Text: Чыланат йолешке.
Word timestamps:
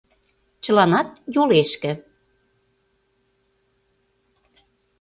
Чыланат 0.63 1.09
йолешке. 1.33 1.91